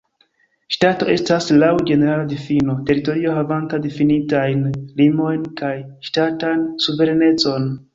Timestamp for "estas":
1.15-1.49